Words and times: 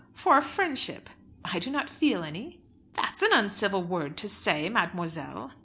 "For 0.15 0.41
friendship." 0.41 1.11
"I 1.45 1.59
do 1.59 1.69
not 1.69 1.87
feel 1.87 2.23
any." 2.23 2.59
"That's 2.95 3.21
an 3.21 3.33
uncivil 3.33 3.83
word 3.83 4.17
to 4.17 4.27
say, 4.29 4.67
mademoiselle." 4.67 5.51